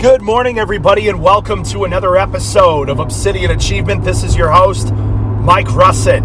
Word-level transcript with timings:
Good 0.00 0.22
morning, 0.22 0.58
everybody, 0.58 1.08
and 1.10 1.22
welcome 1.22 1.62
to 1.64 1.84
another 1.84 2.16
episode 2.16 2.88
of 2.88 3.00
Obsidian 3.00 3.50
Achievement. 3.50 4.02
This 4.02 4.22
is 4.22 4.34
your 4.34 4.50
host, 4.50 4.94
Mike 4.94 5.66
Russin. 5.66 6.22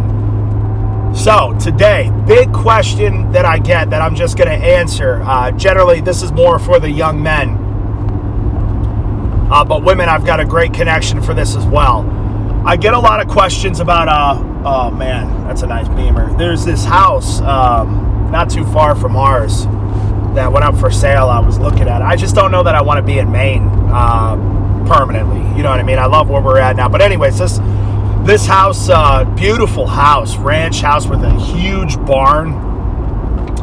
So, 1.13 1.53
today, 1.59 2.09
big 2.25 2.53
question 2.53 3.33
that 3.33 3.43
I 3.43 3.59
get 3.59 3.89
that 3.89 4.01
I'm 4.01 4.15
just 4.15 4.37
going 4.37 4.47
to 4.47 4.65
answer. 4.65 5.21
Uh, 5.23 5.51
generally, 5.51 5.99
this 5.99 6.23
is 6.23 6.31
more 6.31 6.57
for 6.57 6.79
the 6.79 6.89
young 6.89 7.21
men, 7.21 7.49
uh, 9.51 9.65
but 9.65 9.83
women, 9.83 10.07
I've 10.07 10.25
got 10.25 10.39
a 10.39 10.45
great 10.45 10.73
connection 10.73 11.21
for 11.21 11.33
this 11.33 11.57
as 11.57 11.65
well. 11.65 12.09
I 12.65 12.77
get 12.77 12.93
a 12.93 12.99
lot 12.99 13.19
of 13.19 13.27
questions 13.27 13.81
about, 13.81 14.07
uh, 14.07 14.41
oh 14.65 14.89
man, 14.89 15.45
that's 15.49 15.63
a 15.63 15.67
nice 15.67 15.89
beamer. 15.89 16.33
There's 16.37 16.63
this 16.63 16.85
house 16.85 17.41
um, 17.41 18.29
not 18.31 18.49
too 18.49 18.63
far 18.67 18.95
from 18.95 19.17
ours 19.17 19.65
that 20.35 20.51
went 20.51 20.63
up 20.63 20.77
for 20.77 20.91
sale. 20.91 21.27
I 21.27 21.39
was 21.39 21.57
looking 21.57 21.87
at. 21.87 22.01
I 22.01 22.15
just 22.15 22.35
don't 22.35 22.51
know 22.51 22.63
that 22.63 22.75
I 22.75 22.81
want 22.81 22.97
to 22.97 23.03
be 23.03 23.19
in 23.19 23.31
Maine 23.31 23.67
uh, 23.91 24.35
permanently. 24.87 25.39
You 25.57 25.63
know 25.63 25.69
what 25.69 25.79
I 25.79 25.83
mean? 25.83 25.97
I 25.97 26.05
love 26.05 26.29
where 26.29 26.41
we're 26.41 26.59
at 26.59 26.75
now. 26.75 26.89
But 26.89 27.01
anyways, 27.01 27.37
this 27.39 27.59
this 28.25 28.45
house, 28.45 28.89
uh, 28.89 29.23
beautiful 29.35 29.85
house, 29.85 30.35
ranch 30.37 30.81
house 30.81 31.07
with 31.07 31.23
a 31.23 31.33
huge 31.39 31.97
barn 32.05 32.53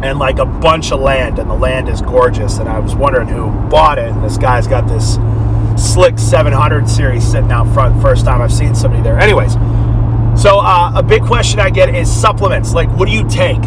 and 0.03 0.19
like 0.19 0.39
a 0.39 0.45
bunch 0.45 0.93
of 0.93 1.01
land, 1.01 1.39
and 1.39 1.49
the 1.49 1.55
land 1.55 1.89
is 1.89 2.03
gorgeous. 2.03 2.59
And 2.59 2.69
I 2.69 2.79
was 2.79 2.95
wondering 2.95 3.29
who 3.29 3.51
bought 3.69 3.99
it. 3.99 4.11
And 4.11 4.23
this 4.23 4.37
guy's 4.37 4.67
got 4.67 4.89
this 4.89 5.19
slick 5.77 6.19
700 6.19 6.89
series 6.89 7.29
sitting 7.29 7.53
out 7.53 7.73
front. 7.73 8.01
First 8.03 8.25
time 8.25 8.41
I've 8.41 8.53
seen 8.53 8.75
somebody 8.75 9.03
there. 9.03 9.19
Anyways, 9.19 9.55
so 10.41 10.59
uh, 10.61 10.93
a 10.95 11.03
big 11.03 11.23
question 11.23 11.61
I 11.61 11.71
get 11.71 11.95
is 11.95 12.11
supplements. 12.11 12.73
Like, 12.73 12.89
what 12.97 13.07
do 13.07 13.13
you 13.13 13.29
take? 13.29 13.63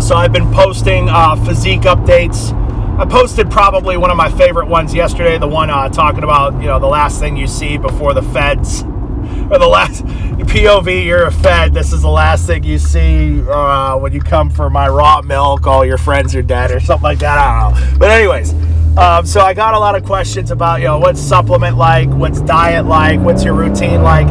So 0.00 0.14
I've 0.14 0.32
been 0.32 0.52
posting 0.52 1.08
uh, 1.08 1.36
physique 1.44 1.82
updates. 1.82 2.52
I 2.98 3.04
posted 3.06 3.50
probably 3.50 3.96
one 3.96 4.10
of 4.10 4.16
my 4.16 4.30
favorite 4.30 4.68
ones 4.68 4.94
yesterday, 4.94 5.36
the 5.36 5.48
one 5.48 5.68
uh, 5.68 5.88
talking 5.88 6.22
about 6.22 6.54
you 6.60 6.66
know 6.66 6.78
the 6.78 6.86
last 6.86 7.18
thing 7.18 7.36
you 7.36 7.46
see 7.46 7.76
before 7.76 8.14
the 8.14 8.22
feds, 8.22 8.82
or 9.50 9.58
the 9.58 9.68
last 9.68 10.04
POV. 10.04 11.04
You're 11.04 11.24
a 11.24 11.32
Fed. 11.32 11.74
This 11.74 11.92
is 11.92 12.02
the 12.02 12.10
last 12.10 12.46
thing 12.46 12.62
you 12.62 12.78
see 12.78 13.42
uh, 13.42 13.96
when 13.98 14.12
you 14.12 14.20
come 14.20 14.48
for 14.48 14.70
my 14.70 14.88
raw 14.88 15.22
milk. 15.22 15.66
All 15.66 15.84
your 15.84 15.98
friends 15.98 16.34
are 16.36 16.42
dead, 16.42 16.70
or 16.70 16.78
something 16.78 17.02
like 17.02 17.18
that. 17.18 17.38
I 17.38 17.70
don't 17.70 17.80
know. 17.80 17.98
But 17.98 18.10
anyways, 18.10 18.54
um, 18.96 19.26
so 19.26 19.40
I 19.40 19.54
got 19.54 19.74
a 19.74 19.78
lot 19.78 19.94
of 19.94 20.04
questions 20.04 20.50
about 20.50 20.80
you 20.80 20.86
know 20.86 20.98
what's 20.98 21.20
supplement 21.20 21.76
like, 21.76 22.08
what's 22.10 22.40
diet 22.42 22.86
like, 22.86 23.18
what's 23.20 23.44
your 23.44 23.54
routine 23.54 24.02
like. 24.02 24.28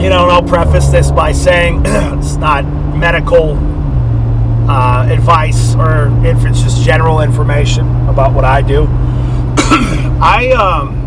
You 0.00 0.08
know, 0.08 0.24
and 0.24 0.32
I'll 0.32 0.42
preface 0.42 0.88
this 0.88 1.10
by 1.12 1.32
saying 1.32 1.82
it's 1.86 2.36
not 2.36 2.64
medical 2.96 3.54
uh, 4.68 5.06
advice 5.10 5.74
or 5.74 6.08
if 6.24 6.44
it's 6.44 6.62
just 6.62 6.82
general 6.84 7.20
information 7.20 7.86
about 8.08 8.32
what 8.32 8.44
I 8.44 8.62
do. 8.62 8.86
I 10.20 10.52
um, 10.52 10.98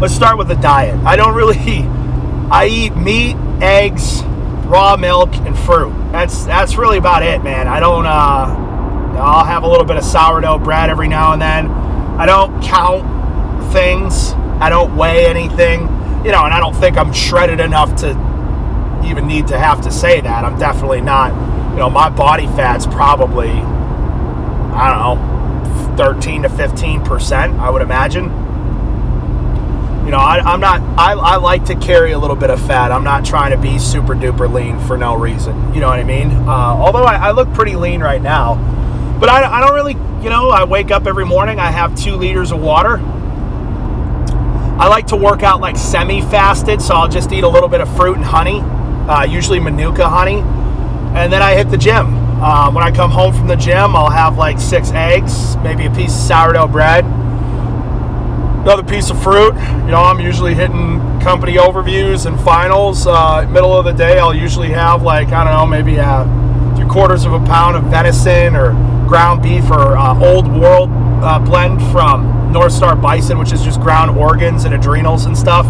let's 0.00 0.14
start 0.14 0.38
with 0.38 0.48
the 0.48 0.56
diet. 0.56 0.98
I 1.04 1.16
don't 1.16 1.34
really 1.34 1.56
I 2.50 2.66
eat 2.70 2.96
meat, 2.96 3.36
eggs, 3.62 4.22
raw 4.66 4.96
milk, 4.96 5.34
and 5.36 5.58
fruit. 5.58 5.92
That's 6.12 6.44
that's 6.44 6.76
really 6.76 6.98
about 6.98 7.22
it, 7.22 7.42
man. 7.42 7.68
I 7.68 7.80
don't 7.80 8.06
uh, 8.06 8.64
I'll 9.18 9.44
have 9.44 9.62
a 9.62 9.68
little 9.68 9.84
bit 9.84 9.96
of 9.96 10.04
sourdough 10.04 10.58
bread 10.58 10.90
every 10.90 11.08
now 11.08 11.32
and 11.32 11.42
then. 11.42 11.70
I 11.70 12.26
don't 12.26 12.62
count 12.62 13.72
things. 13.72 14.32
I 14.60 14.68
don't 14.70 14.96
weigh 14.96 15.26
anything. 15.26 15.82
You 16.24 16.32
know, 16.32 16.44
and 16.44 16.54
I 16.54 16.58
don't 16.58 16.74
think 16.74 16.96
I'm 16.96 17.12
shredded 17.12 17.60
enough 17.60 17.94
to 17.96 18.14
even 19.06 19.26
need 19.26 19.46
to 19.48 19.58
have 19.58 19.82
to 19.82 19.90
say 19.90 20.20
that. 20.20 20.44
I'm 20.44 20.58
definitely 20.58 21.00
not, 21.00 21.32
you 21.72 21.78
know, 21.78 21.90
my 21.90 22.08
body 22.08 22.46
fat's 22.48 22.86
probably, 22.86 23.50
I 23.50 24.90
don't 24.90 25.18
know, 25.18 25.96
13 25.96 26.42
to 26.42 26.48
15%, 26.48 27.58
I 27.58 27.70
would 27.70 27.82
imagine. 27.82 28.24
You 30.04 30.10
know, 30.10 30.18
I, 30.18 30.52
am 30.52 30.60
not, 30.60 30.80
I, 30.98 31.12
I 31.12 31.36
like 31.36 31.64
to 31.66 31.74
carry 31.76 32.12
a 32.12 32.18
little 32.18 32.36
bit 32.36 32.50
of 32.50 32.64
fat. 32.66 32.92
I'm 32.92 33.04
not 33.04 33.24
trying 33.24 33.52
to 33.52 33.56
be 33.56 33.78
super 33.78 34.14
duper 34.14 34.52
lean 34.52 34.78
for 34.80 34.98
no 34.98 35.16
reason. 35.16 35.72
You 35.72 35.80
know 35.80 35.88
what 35.88 35.98
I 35.98 36.04
mean? 36.04 36.30
Uh, 36.30 36.50
although 36.50 37.04
I, 37.04 37.28
I, 37.28 37.30
look 37.30 37.52
pretty 37.54 37.74
lean 37.74 38.02
right 38.02 38.20
now. 38.20 38.56
But 39.18 39.30
I, 39.30 39.44
I 39.50 39.60
don't 39.60 39.74
really, 39.74 39.94
you 40.22 40.30
know, 40.30 40.50
I 40.50 40.64
wake 40.64 40.90
up 40.90 41.06
every 41.06 41.24
morning, 41.24 41.58
I 41.58 41.70
have 41.70 41.96
two 41.96 42.16
liters 42.16 42.52
of 42.52 42.60
water. 42.60 43.00
I 44.76 44.88
like 44.88 45.06
to 45.08 45.16
work 45.16 45.42
out 45.42 45.60
like 45.60 45.76
semi 45.76 46.20
fasted, 46.20 46.82
so 46.82 46.94
I'll 46.94 47.08
just 47.08 47.32
eat 47.32 47.44
a 47.44 47.48
little 47.48 47.68
bit 47.68 47.80
of 47.80 47.96
fruit 47.96 48.16
and 48.16 48.24
honey 48.24 48.60
uh, 49.08 49.26
usually 49.28 49.60
Manuka 49.60 50.08
honey, 50.08 50.40
and 51.14 51.32
then 51.32 51.42
I 51.42 51.54
hit 51.54 51.70
the 51.70 51.76
gym. 51.76 52.14
Uh, 52.42 52.70
when 52.70 52.82
I 52.82 52.90
come 52.90 53.10
home 53.10 53.32
from 53.32 53.46
the 53.46 53.56
gym, 53.56 53.94
I'll 53.94 54.10
have 54.10 54.36
like 54.36 54.58
six 54.58 54.90
eggs, 54.92 55.56
maybe 55.58 55.86
a 55.86 55.90
piece 55.90 56.14
of 56.14 56.20
sourdough 56.20 56.68
bread, 56.68 57.04
another 58.64 58.82
piece 58.82 59.10
of 59.10 59.22
fruit. 59.22 59.54
You 59.54 59.90
know, 59.90 60.02
I'm 60.02 60.20
usually 60.20 60.54
hitting 60.54 61.00
company 61.20 61.54
overviews 61.54 62.26
and 62.26 62.40
finals. 62.40 63.06
Uh, 63.06 63.46
middle 63.50 63.76
of 63.76 63.84
the 63.84 63.92
day, 63.92 64.18
I'll 64.18 64.34
usually 64.34 64.70
have 64.70 65.02
like 65.02 65.28
I 65.28 65.44
don't 65.44 65.52
know, 65.52 65.66
maybe 65.66 65.96
a, 65.96 66.24
three 66.76 66.88
quarters 66.88 67.24
of 67.24 67.32
a 67.32 67.40
pound 67.40 67.76
of 67.76 67.84
venison 67.84 68.56
or 68.56 68.72
ground 69.06 69.42
beef 69.42 69.70
or 69.70 69.96
uh, 69.96 70.18
Old 70.18 70.48
World 70.48 70.90
uh, 71.22 71.38
blend 71.38 71.80
from 71.92 72.52
Northstar 72.52 73.00
Bison, 73.00 73.38
which 73.38 73.52
is 73.52 73.62
just 73.62 73.80
ground 73.80 74.16
organs 74.16 74.64
and 74.64 74.74
adrenals 74.74 75.26
and 75.26 75.36
stuff 75.36 75.66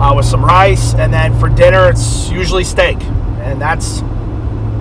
uh, 0.00 0.12
with 0.14 0.26
some 0.26 0.44
rice, 0.44 0.94
and 0.94 1.12
then 1.12 1.38
for 1.38 1.48
dinner 1.48 1.88
it's 1.88 2.28
usually 2.30 2.64
steak, 2.64 3.00
and 3.40 3.60
that's 3.60 4.00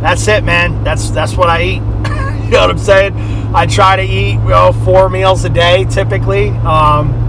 that's 0.02 0.28
it, 0.28 0.44
man. 0.44 0.84
That's 0.84 1.10
that's 1.10 1.36
what 1.36 1.50
I 1.50 1.64
eat. 1.64 1.76
you 2.46 2.52
know 2.52 2.62
what 2.62 2.70
I'm 2.70 2.78
saying? 2.78 3.16
I 3.56 3.66
try 3.66 3.96
to 3.96 4.04
eat 4.04 4.34
you 4.34 4.50
know 4.50 4.74
four 4.84 5.10
meals 5.10 5.46
a 5.46 5.50
day 5.50 5.86
typically. 5.86 6.50
Um, 6.50 7.24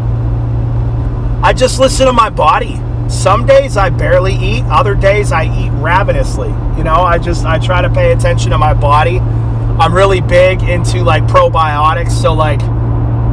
I 1.42 1.52
just 1.52 1.78
listen 1.78 2.06
to 2.06 2.12
my 2.12 2.30
body. 2.30 2.80
Some 3.08 3.46
days 3.46 3.76
I 3.76 3.90
barely 3.90 4.34
eat, 4.34 4.64
other 4.64 4.96
days 4.96 5.30
I 5.30 5.44
eat 5.44 5.70
ravenously. 5.70 6.48
You 6.76 6.82
know, 6.82 6.96
I 6.96 7.18
just 7.18 7.44
I 7.44 7.58
try 7.58 7.82
to 7.82 7.90
pay 7.90 8.12
attention 8.12 8.50
to 8.50 8.58
my 8.58 8.74
body. 8.74 9.20
I'm 9.20 9.94
really 9.94 10.20
big 10.20 10.62
into 10.62 11.04
like 11.04 11.22
probiotics, 11.24 12.10
so 12.10 12.34
like 12.34 12.60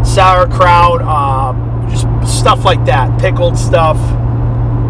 sauerkraut, 0.05 1.01
uh, 1.01 1.89
just 1.89 2.39
stuff 2.39 2.65
like 2.65 2.85
that, 2.85 3.19
pickled 3.19 3.57
stuff 3.57 3.97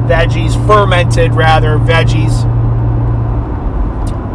veggies, 0.07 0.53
fermented 0.67 1.33
rather, 1.33 1.77
veggies. 1.77 2.43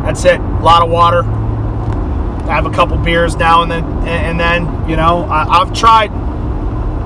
That's 0.04 0.24
it. 0.24 0.40
A 0.40 0.62
lot 0.62 0.82
of 0.82 0.90
water. 0.90 1.22
I 1.22 2.54
have 2.54 2.66
a 2.66 2.70
couple 2.70 2.96
beers 2.96 3.36
now 3.36 3.62
and 3.62 3.70
then, 3.70 3.84
and 4.08 4.40
then 4.40 4.88
you 4.88 4.96
know 4.96 5.24
I, 5.24 5.60
I've 5.60 5.72
tried. 5.74 6.10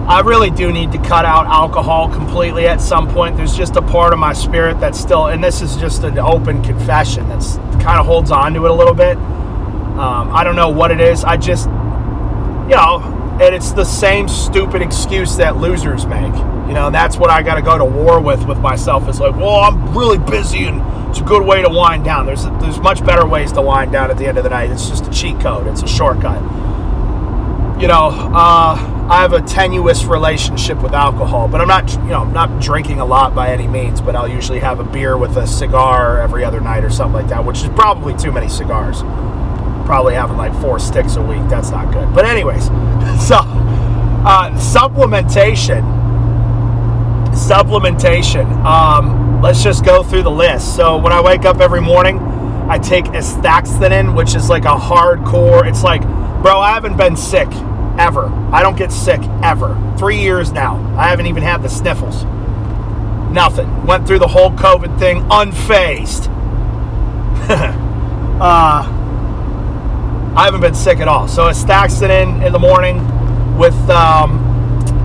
I 0.08 0.20
really 0.20 0.50
do 0.50 0.72
need 0.72 0.92
to 0.92 0.98
cut 0.98 1.24
out 1.24 1.46
alcohol 1.46 2.08
completely 2.08 2.66
at 2.66 2.80
some 2.80 3.08
point. 3.08 3.36
There's 3.36 3.56
just 3.56 3.76
a 3.76 3.82
part 3.82 4.12
of 4.12 4.18
my 4.18 4.32
spirit 4.32 4.78
that's 4.80 5.00
still, 5.00 5.26
and 5.28 5.42
this 5.42 5.62
is 5.62 5.76
just 5.76 6.02
an 6.02 6.18
open 6.18 6.62
confession 6.62 7.28
that's 7.28 7.56
kind 7.82 7.98
of 7.98 8.06
holds 8.06 8.30
on 8.30 8.54
to 8.54 8.64
it 8.64 8.70
a 8.70 8.74
little 8.74 8.94
bit. 8.94 9.16
Um, 9.16 10.32
I 10.32 10.42
don't 10.44 10.56
know 10.56 10.70
what 10.70 10.90
it 10.90 11.00
is. 11.00 11.24
I 11.24 11.36
just, 11.36 11.66
you 11.66 12.76
know, 12.76 13.21
and 13.40 13.54
it's 13.54 13.72
the 13.72 13.84
same 13.84 14.28
stupid 14.28 14.82
excuse 14.82 15.36
that 15.36 15.56
losers 15.56 16.06
make. 16.06 16.34
You 16.68 16.74
know, 16.74 16.90
that's 16.90 17.16
what 17.16 17.30
I 17.30 17.42
got 17.42 17.54
to 17.54 17.62
go 17.62 17.78
to 17.78 17.84
war 17.84 18.20
with 18.20 18.46
with 18.46 18.58
myself. 18.58 19.08
It's 19.08 19.20
like, 19.20 19.34
well, 19.34 19.60
I'm 19.60 19.96
really 19.96 20.18
busy, 20.18 20.64
and 20.64 20.80
it's 21.10 21.20
a 21.20 21.24
good 21.24 21.44
way 21.44 21.62
to 21.62 21.68
wind 21.68 22.04
down. 22.04 22.26
There's 22.26 22.44
there's 22.44 22.78
much 22.78 23.04
better 23.04 23.26
ways 23.26 23.52
to 23.52 23.62
wind 23.62 23.92
down 23.92 24.10
at 24.10 24.18
the 24.18 24.26
end 24.26 24.38
of 24.38 24.44
the 24.44 24.50
night. 24.50 24.70
It's 24.70 24.88
just 24.88 25.06
a 25.06 25.10
cheat 25.10 25.40
code. 25.40 25.66
It's 25.66 25.82
a 25.82 25.88
shortcut. 25.88 26.42
You 27.80 27.88
know, 27.88 28.10
uh, 28.12 28.76
I 29.10 29.22
have 29.22 29.32
a 29.32 29.40
tenuous 29.40 30.04
relationship 30.04 30.80
with 30.80 30.92
alcohol, 30.92 31.48
but 31.48 31.60
I'm 31.60 31.66
not, 31.66 31.90
you 31.90 32.10
know, 32.10 32.20
I'm 32.20 32.32
not 32.32 32.62
drinking 32.62 33.00
a 33.00 33.04
lot 33.04 33.34
by 33.34 33.50
any 33.50 33.66
means. 33.66 34.00
But 34.00 34.14
I'll 34.14 34.28
usually 34.28 34.60
have 34.60 34.78
a 34.78 34.84
beer 34.84 35.16
with 35.16 35.36
a 35.36 35.46
cigar 35.46 36.20
every 36.20 36.44
other 36.44 36.60
night 36.60 36.84
or 36.84 36.90
something 36.90 37.22
like 37.22 37.28
that, 37.30 37.44
which 37.44 37.62
is 37.62 37.68
probably 37.70 38.14
too 38.14 38.30
many 38.30 38.48
cigars 38.48 39.02
probably 39.82 40.14
having 40.14 40.36
like 40.36 40.54
four 40.60 40.78
sticks 40.78 41.16
a 41.16 41.22
week. 41.22 41.42
That's 41.48 41.70
not 41.70 41.92
good. 41.92 42.14
But 42.14 42.24
anyways, 42.24 42.66
so 43.26 43.36
uh, 44.24 44.50
supplementation, 44.52 45.82
supplementation. 47.32 48.46
Um, 48.64 49.40
let's 49.42 49.62
just 49.62 49.84
go 49.84 50.02
through 50.02 50.22
the 50.22 50.30
list. 50.30 50.76
So 50.76 50.96
when 50.96 51.12
I 51.12 51.20
wake 51.20 51.44
up 51.44 51.60
every 51.60 51.80
morning, 51.80 52.18
I 52.68 52.78
take 52.78 53.06
astaxanthin, 53.06 54.14
which 54.16 54.34
is 54.34 54.48
like 54.48 54.64
a 54.64 54.76
hardcore. 54.76 55.68
It's 55.68 55.82
like, 55.82 56.02
bro, 56.42 56.58
I 56.58 56.72
haven't 56.72 56.96
been 56.96 57.16
sick 57.16 57.48
ever. 57.98 58.26
I 58.52 58.62
don't 58.62 58.76
get 58.76 58.92
sick 58.92 59.20
ever. 59.42 59.76
Three 59.98 60.18
years 60.20 60.52
now. 60.52 60.76
I 60.96 61.08
haven't 61.08 61.26
even 61.26 61.42
had 61.42 61.62
the 61.62 61.68
sniffles. 61.68 62.24
Nothing. 63.32 63.86
Went 63.86 64.06
through 64.06 64.20
the 64.20 64.28
whole 64.28 64.50
COVID 64.50 64.98
thing 64.98 65.22
unfazed. 65.22 66.28
uh, 68.40 69.01
I 70.34 70.44
haven't 70.44 70.62
been 70.62 70.74
sick 70.74 70.98
at 71.00 71.08
all. 71.08 71.28
So 71.28 71.44
astaxanthin 71.44 72.38
in, 72.38 72.42
in 72.42 72.52
the 72.52 72.58
morning 72.58 72.98
with 73.58 73.74
um, 73.90 74.38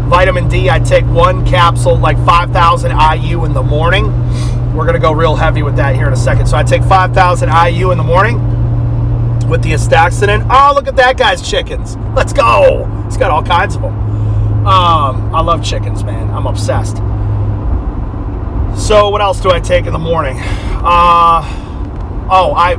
vitamin 0.09 0.47
D. 0.47 0.69
I 0.69 0.79
take 0.79 1.05
one 1.05 1.45
capsule, 1.45 1.97
like 1.97 2.17
5,000 2.25 2.91
IU 2.91 3.43
in 3.45 3.53
the 3.53 3.63
morning. 3.63 4.05
We're 4.73 4.85
going 4.85 4.93
to 4.95 5.01
go 5.01 5.11
real 5.11 5.35
heavy 5.35 5.63
with 5.63 5.75
that 5.75 5.95
here 5.95 6.07
in 6.07 6.13
a 6.13 6.17
second. 6.17 6.47
So 6.47 6.55
I 6.55 6.63
take 6.63 6.83
5,000 6.83 7.49
IU 7.49 7.91
in 7.91 7.97
the 7.97 8.03
morning. 8.03 8.37
with 9.47 9.63
the 9.63 9.71
astaxanthin. 9.71 10.45
Oh, 10.49 10.73
look 10.75 10.87
at 10.87 10.95
that 10.97 11.17
guy's 11.17 11.47
chickens. 11.47 11.95
Let's 12.15 12.33
go. 12.33 12.85
He's 13.05 13.17
got 13.17 13.31
all 13.31 13.43
kinds 13.43 13.75
of 13.75 13.81
them. 13.81 13.93
Um, 14.67 15.33
I 15.33 15.41
love 15.41 15.63
chickens, 15.63 16.03
man. 16.03 16.29
I'm 16.29 16.45
obsessed. 16.45 16.97
So, 18.77 19.09
what 19.09 19.21
else 19.21 19.39
do 19.39 19.49
I 19.51 19.59
take 19.59 19.85
in 19.85 19.93
the 19.93 19.99
morning? 19.99 20.37
Uh, 20.39 21.41
oh, 22.29 22.53
I 22.55 22.75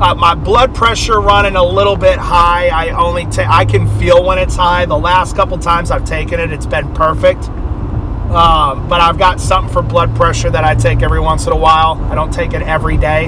uh, 0.00 0.14
my 0.14 0.34
blood 0.34 0.74
pressure 0.74 1.20
running 1.20 1.56
a 1.56 1.62
little 1.62 1.96
bit 1.96 2.18
high. 2.18 2.68
I 2.68 2.88
only 2.90 3.26
take 3.26 3.48
I 3.48 3.64
can 3.64 3.86
feel 3.98 4.24
when 4.24 4.38
it's 4.38 4.56
high. 4.56 4.86
The 4.86 4.98
last 4.98 5.36
couple 5.36 5.58
times 5.58 5.90
I've 5.90 6.04
taken 6.06 6.40
it, 6.40 6.52
it's 6.52 6.66
been 6.66 6.92
perfect. 6.94 7.44
Um, 8.30 8.88
but 8.88 9.00
I've 9.00 9.18
got 9.18 9.40
something 9.40 9.72
for 9.72 9.82
blood 9.82 10.14
pressure 10.16 10.50
that 10.50 10.64
I 10.64 10.74
take 10.74 11.02
every 11.02 11.20
once 11.20 11.46
in 11.46 11.52
a 11.52 11.56
while. 11.56 12.00
I 12.10 12.14
don't 12.14 12.32
take 12.32 12.54
it 12.54 12.62
every 12.62 12.96
day. 12.96 13.26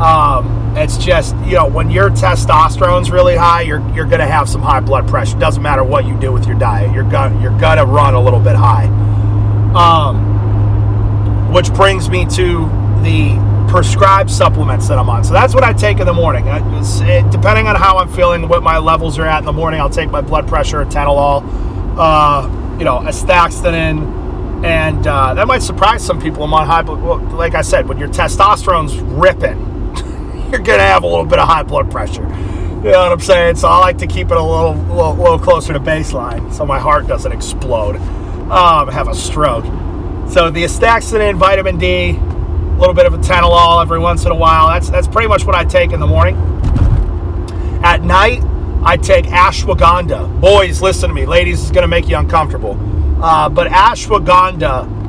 Um, 0.00 0.74
it's 0.76 0.96
just 0.96 1.36
you 1.44 1.52
know 1.52 1.66
when 1.66 1.90
your 1.90 2.10
testosterone's 2.10 3.10
really 3.10 3.36
high, 3.36 3.60
you're 3.60 3.86
you're 3.94 4.06
gonna 4.06 4.26
have 4.26 4.48
some 4.48 4.62
high 4.62 4.80
blood 4.80 5.06
pressure. 5.06 5.38
Doesn't 5.38 5.62
matter 5.62 5.84
what 5.84 6.06
you 6.06 6.18
do 6.18 6.32
with 6.32 6.46
your 6.46 6.58
diet, 6.58 6.92
you're 6.92 7.08
gonna 7.08 7.40
you're 7.40 7.56
gonna 7.60 7.84
run 7.84 8.14
a 8.14 8.20
little 8.20 8.40
bit 8.40 8.56
high. 8.56 8.86
Um, 9.74 11.52
which 11.52 11.72
brings 11.74 12.08
me 12.08 12.24
to 12.24 12.66
the 13.02 13.51
prescribed 13.72 14.30
supplements 14.30 14.86
that 14.86 14.98
I'm 14.98 15.08
on. 15.08 15.24
So 15.24 15.32
that's 15.32 15.54
what 15.54 15.64
I 15.64 15.72
take 15.72 15.98
in 15.98 16.04
the 16.04 16.12
morning. 16.12 16.44
It, 16.46 17.32
depending 17.32 17.68
on 17.68 17.74
how 17.74 17.96
I'm 17.96 18.08
feeling, 18.12 18.46
what 18.46 18.62
my 18.62 18.76
levels 18.76 19.18
are 19.18 19.24
at 19.24 19.38
in 19.38 19.44
the 19.46 19.52
morning, 19.52 19.80
I'll 19.80 19.88
take 19.88 20.10
my 20.10 20.20
blood 20.20 20.46
pressure, 20.46 20.84
Atenolol, 20.84 21.42
uh, 21.96 22.76
you 22.78 22.84
know, 22.84 22.98
astaxanthin, 22.98 24.62
and 24.62 25.06
uh, 25.06 25.32
that 25.32 25.46
might 25.46 25.62
surprise 25.62 26.04
some 26.04 26.20
people. 26.20 26.44
I'm 26.44 26.52
on 26.52 26.66
high, 26.66 26.82
but 26.82 26.96
like 27.32 27.54
I 27.54 27.62
said, 27.62 27.88
when 27.88 27.96
your 27.96 28.08
testosterone's 28.08 28.98
ripping, 28.98 29.58
you're 30.50 30.60
gonna 30.60 30.82
have 30.82 31.02
a 31.02 31.06
little 31.06 31.24
bit 31.24 31.38
of 31.38 31.48
high 31.48 31.62
blood 31.62 31.90
pressure. 31.90 32.24
You 32.24 32.90
know 32.90 33.04
what 33.04 33.12
I'm 33.12 33.20
saying? 33.20 33.56
So 33.56 33.68
I 33.68 33.78
like 33.78 33.96
to 33.98 34.06
keep 34.06 34.30
it 34.30 34.36
a 34.36 34.42
little, 34.42 34.74
little, 34.74 35.14
little 35.14 35.38
closer 35.38 35.72
to 35.72 35.80
baseline, 35.80 36.52
so 36.52 36.66
my 36.66 36.78
heart 36.78 37.06
doesn't 37.06 37.32
explode, 37.32 37.96
um, 38.50 38.88
have 38.88 39.08
a 39.08 39.14
stroke. 39.14 39.64
So 40.28 40.50
the 40.50 40.64
astaxanthin, 40.64 41.36
vitamin 41.36 41.78
D, 41.78 42.18
little 42.82 42.94
bit 42.94 43.06
of 43.06 43.12
atenolol 43.12 43.80
every 43.80 44.00
once 44.00 44.24
in 44.24 44.32
a 44.32 44.34
while. 44.34 44.66
That's 44.66 44.90
that's 44.90 45.06
pretty 45.06 45.28
much 45.28 45.44
what 45.44 45.54
I 45.54 45.64
take 45.64 45.92
in 45.92 46.00
the 46.00 46.06
morning. 46.06 46.34
At 47.84 48.02
night, 48.02 48.42
I 48.82 48.96
take 48.96 49.26
ashwagandha. 49.26 50.40
Boys, 50.40 50.82
listen 50.82 51.08
to 51.08 51.14
me. 51.14 51.24
Ladies, 51.24 51.62
it's 51.62 51.70
going 51.70 51.82
to 51.82 51.88
make 51.88 52.08
you 52.08 52.16
uncomfortable. 52.16 52.76
Uh, 53.22 53.48
but 53.48 53.68
ashwagandha, 53.68 55.01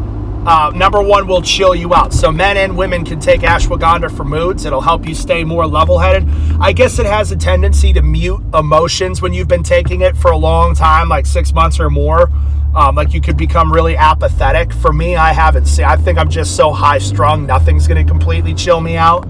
uh, 0.46 0.72
number 0.76 1.02
one, 1.02 1.28
will 1.28 1.42
chill 1.42 1.74
you 1.74 1.94
out. 1.94 2.14
So 2.14 2.32
men 2.32 2.58
and 2.58 2.78
women 2.78 3.06
can 3.06 3.20
take 3.20 3.42
ashwagandha 3.42 4.16
for 4.16 4.24
moods. 4.24 4.66
It'll 4.66 4.82
help 4.82 5.08
you 5.08 5.16
stay 5.16 5.44
more 5.44 5.66
level-headed. 5.66 6.28
I 6.60 6.74
guess 6.74 7.00
it 7.00 7.06
has 7.06 7.32
a 7.32 7.38
tendency 7.38 7.94
to 7.94 8.02
mute 8.02 8.42
emotions 8.54 9.22
when 9.22 9.34
you've 9.34 9.48
been 9.48 9.64
taking 9.64 10.02
it 10.02 10.18
for 10.18 10.32
a 10.32 10.38
long 10.38 10.76
time, 10.76 11.10
like 11.10 11.26
six 11.26 11.54
months 11.54 11.80
or 11.80 11.90
more. 11.90 12.30
Um, 12.76 12.96
like 12.96 13.14
you 13.14 13.22
could 13.22 13.38
become 13.38 13.72
really 13.72 13.96
apathetic. 13.96 14.74
For 14.74 14.92
me, 14.92 15.16
I 15.16 15.32
haven't 15.32 15.68
seen. 15.68 15.86
I 15.86 15.96
think 15.96 16.18
I'm 16.18 16.30
just 16.30 16.56
so 16.56 16.72
high 16.72 16.98
strung, 16.98 17.46
nothing's 17.46 17.88
going 17.88 18.04
to 18.04 18.12
completely 18.12 18.54
chill 18.54 18.82
me 18.82 18.98
out. 18.98 19.28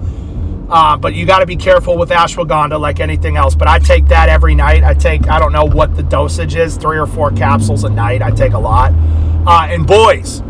Uh, 0.68 0.96
but 0.96 1.14
you 1.14 1.26
got 1.26 1.40
to 1.40 1.46
be 1.46 1.56
careful 1.56 1.98
with 1.98 2.08
ashwagandha, 2.08 2.80
like 2.80 2.98
anything 2.98 3.36
else. 3.36 3.54
But 3.54 3.68
I 3.68 3.78
take 3.78 4.06
that 4.06 4.30
every 4.30 4.54
night. 4.54 4.82
I 4.82 4.94
take, 4.94 5.28
I 5.28 5.38
don't 5.38 5.52
know 5.52 5.66
what 5.66 5.94
the 5.94 6.02
dosage 6.02 6.56
is, 6.56 6.78
three 6.78 6.98
or 6.98 7.06
four 7.06 7.30
capsules 7.32 7.84
a 7.84 7.90
night. 7.90 8.22
I 8.22 8.30
take 8.30 8.54
a 8.54 8.58
lot. 8.58 8.92
Uh, 9.46 9.66
and 9.68 9.86
boys, 9.86 10.42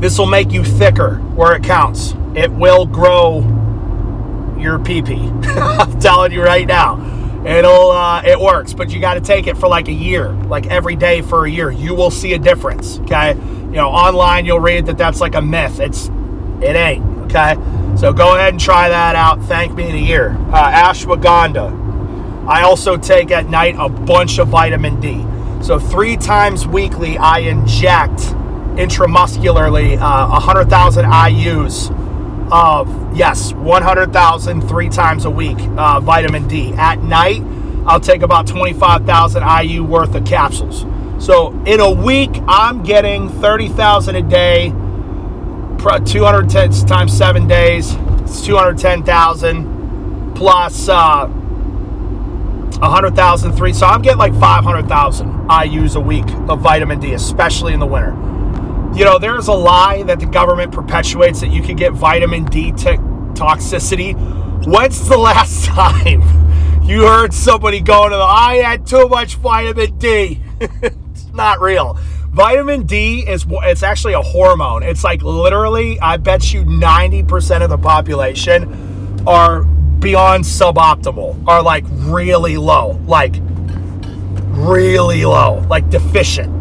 this 0.00 0.16
will 0.18 0.26
make 0.26 0.52
you 0.52 0.64
thicker 0.64 1.16
where 1.34 1.54
it 1.56 1.64
counts. 1.64 2.14
It 2.34 2.52
will 2.52 2.86
grow 2.86 3.40
your 4.58 4.78
pee 4.78 5.02
pee. 5.02 5.28
I'm 5.44 5.98
telling 5.98 6.32
you 6.32 6.42
right 6.42 6.66
now. 6.66 7.04
It'll 7.44 7.90
uh, 7.90 8.22
it 8.24 8.38
works 8.38 8.74
but 8.74 8.90
you 8.90 9.00
got 9.00 9.14
to 9.14 9.20
take 9.20 9.46
it 9.46 9.56
for 9.56 9.68
like 9.68 9.88
a 9.88 9.92
year 9.92 10.30
like 10.30 10.66
every 10.66 10.96
day 10.96 11.22
for 11.22 11.46
a 11.46 11.50
year. 11.50 11.70
You 11.70 11.94
will 11.94 12.10
see 12.10 12.34
a 12.34 12.38
difference 12.38 12.98
okay? 13.00 13.34
You 13.34 13.76
know 13.76 13.88
online 13.88 14.44
you'll 14.44 14.60
read 14.60 14.86
that 14.86 14.98
that's 14.98 15.20
like 15.20 15.34
a 15.34 15.42
myth. 15.42 15.80
It's 15.80 16.08
it 16.60 16.76
ain't 16.76 17.04
okay? 17.24 17.54
So 17.96 18.12
go 18.12 18.34
ahead 18.34 18.50
and 18.50 18.60
try 18.60 18.88
that 18.88 19.16
out. 19.16 19.42
Thank 19.44 19.74
me 19.74 19.88
in 19.88 19.94
a 19.94 19.98
year. 19.98 20.36
Uh, 20.52 20.70
ashwagandha. 20.70 22.46
I 22.46 22.62
also 22.62 22.96
take 22.96 23.30
at 23.30 23.48
night 23.48 23.76
a 23.78 23.88
bunch 23.88 24.38
of 24.38 24.48
vitamin 24.48 25.00
d. 25.00 25.24
So 25.62 25.78
three 25.78 26.16
times 26.16 26.66
weekly 26.66 27.18
i 27.18 27.38
inject 27.38 28.34
intramuscularly 28.78 29.98
uh, 30.00 30.40
100000 30.40 31.04
ius 31.04 31.90
of 32.50 32.88
yes 33.16 33.52
100000 33.52 34.68
three 34.68 34.88
times 34.88 35.24
a 35.24 35.30
week 35.30 35.58
uh, 35.76 36.00
vitamin 36.00 36.48
d. 36.48 36.72
At 36.74 37.02
night 37.02 37.42
i'll 37.86 38.00
take 38.00 38.22
about 38.22 38.46
25000 38.46 39.42
iu 39.42 39.84
worth 39.84 40.14
of 40.14 40.24
capsules. 40.24 40.86
So 41.24 41.52
in 41.64 41.80
a 41.80 41.90
week 41.90 42.30
i'm 42.46 42.82
getting 42.82 43.28
30000 43.40 44.16
a 44.16 44.22
day 44.22 44.72
210 46.04 46.86
times 46.86 47.16
seven 47.16 47.46
days 47.48 47.94
it's 48.22 48.44
210000 48.46 50.34
plus 50.34 50.88
uh, 50.88 51.26
100000 51.26 53.52
three 53.52 53.72
so 53.72 53.86
i'm 53.86 54.02
getting 54.02 54.18
like 54.18 54.34
500000 54.34 55.28
ius 55.48 55.96
a 55.96 56.00
week 56.00 56.26
of 56.48 56.60
vitamin 56.60 57.00
d 57.00 57.14
especially 57.14 57.72
in 57.72 57.80
the 57.80 57.86
winter 57.86 58.12
you 58.98 59.04
know, 59.04 59.16
there's 59.16 59.46
a 59.46 59.52
lie 59.52 60.02
that 60.02 60.18
the 60.18 60.26
government 60.26 60.72
perpetuates 60.72 61.40
that 61.40 61.52
you 61.52 61.62
can 61.62 61.76
get 61.76 61.92
vitamin 61.92 62.44
D 62.46 62.72
toxicity. 62.72 64.16
When's 64.66 65.08
the 65.08 65.16
last 65.16 65.66
time 65.66 66.20
you 66.82 67.06
heard 67.06 67.32
somebody 67.32 67.80
going 67.80 68.10
to 68.10 68.16
the, 68.16 68.22
I 68.24 68.56
had 68.56 68.88
too 68.88 69.08
much 69.08 69.36
vitamin 69.36 69.96
D? 69.98 70.42
it's 70.60 71.32
not 71.32 71.60
real. 71.60 71.94
Vitamin 72.30 72.86
D 72.86 73.20
is 73.20 73.46
it's 73.48 73.84
actually 73.84 74.14
a 74.14 74.20
hormone. 74.22 74.82
It's 74.82 75.04
like 75.04 75.22
literally, 75.22 76.00
I 76.00 76.16
bet 76.16 76.52
you 76.52 76.64
90% 76.64 77.62
of 77.62 77.70
the 77.70 77.78
population 77.78 79.22
are 79.28 79.62
beyond 79.62 80.42
suboptimal, 80.42 81.46
are 81.46 81.62
like 81.62 81.84
really 81.88 82.56
low, 82.56 83.00
like 83.06 83.36
really 84.56 85.24
low, 85.24 85.64
like 85.68 85.88
deficient 85.88 86.57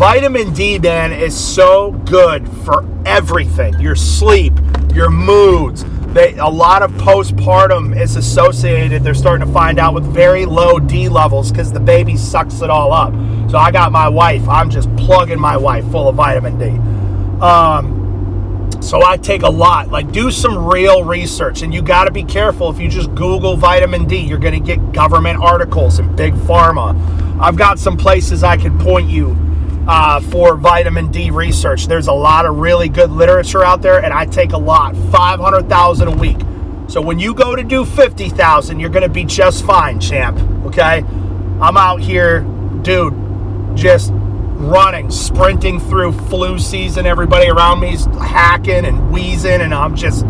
Vitamin 0.00 0.54
D, 0.54 0.78
man, 0.78 1.12
is 1.12 1.38
so 1.38 1.92
good 2.06 2.48
for 2.64 2.88
everything 3.04 3.78
your 3.78 3.94
sleep, 3.94 4.54
your 4.94 5.10
moods. 5.10 5.84
They, 6.14 6.38
a 6.38 6.48
lot 6.48 6.82
of 6.82 6.90
postpartum 6.92 8.00
is 8.00 8.16
associated, 8.16 9.04
they're 9.04 9.12
starting 9.12 9.46
to 9.46 9.52
find 9.52 9.78
out, 9.78 9.92
with 9.92 10.06
very 10.06 10.46
low 10.46 10.78
D 10.78 11.10
levels 11.10 11.52
because 11.52 11.70
the 11.70 11.80
baby 11.80 12.16
sucks 12.16 12.62
it 12.62 12.70
all 12.70 12.94
up. 12.94 13.12
So 13.50 13.58
I 13.58 13.70
got 13.72 13.92
my 13.92 14.08
wife, 14.08 14.48
I'm 14.48 14.70
just 14.70 14.88
plugging 14.96 15.38
my 15.38 15.58
wife 15.58 15.84
full 15.90 16.08
of 16.08 16.16
vitamin 16.16 16.58
D. 16.58 16.70
Um, 17.44 18.70
so 18.80 19.04
I 19.04 19.18
take 19.18 19.42
a 19.42 19.50
lot. 19.50 19.90
Like, 19.90 20.10
do 20.12 20.30
some 20.30 20.66
real 20.66 21.04
research, 21.04 21.60
and 21.60 21.74
you 21.74 21.82
got 21.82 22.04
to 22.04 22.10
be 22.10 22.24
careful 22.24 22.70
if 22.70 22.80
you 22.80 22.88
just 22.88 23.14
Google 23.14 23.54
vitamin 23.54 24.06
D. 24.06 24.16
You're 24.16 24.38
going 24.38 24.58
to 24.58 24.66
get 24.66 24.92
government 24.92 25.42
articles 25.42 25.98
and 25.98 26.16
big 26.16 26.32
pharma. 26.32 26.98
I've 27.38 27.56
got 27.56 27.78
some 27.78 27.98
places 27.98 28.42
I 28.42 28.56
can 28.56 28.78
point 28.78 29.10
you 29.10 29.36
uh, 29.86 30.20
for 30.20 30.56
vitamin 30.56 31.10
D 31.10 31.30
research. 31.30 31.86
There's 31.86 32.06
a 32.06 32.12
lot 32.12 32.46
of 32.46 32.56
really 32.58 32.88
good 32.88 33.10
literature 33.10 33.64
out 33.64 33.82
there, 33.82 34.02
and 34.02 34.12
I 34.12 34.26
take 34.26 34.52
a 34.52 34.58
lot 34.58 34.96
500,000 34.96 36.08
a 36.08 36.10
week. 36.10 36.38
So 36.88 37.00
when 37.00 37.18
you 37.18 37.34
go 37.34 37.54
to 37.54 37.62
do 37.62 37.84
50,000, 37.84 38.80
you're 38.80 38.90
going 38.90 39.02
to 39.02 39.08
be 39.08 39.24
just 39.24 39.64
fine, 39.64 40.00
champ. 40.00 40.38
Okay? 40.66 41.04
I'm 41.60 41.76
out 41.76 42.00
here, 42.00 42.40
dude, 42.82 43.14
just 43.76 44.12
running, 44.12 45.10
sprinting 45.10 45.80
through 45.80 46.12
flu 46.12 46.58
season. 46.58 47.06
Everybody 47.06 47.48
around 47.48 47.80
me's 47.80 48.04
hacking 48.06 48.84
and 48.84 49.10
wheezing, 49.10 49.60
and 49.60 49.74
I'm 49.74 49.96
just 49.96 50.24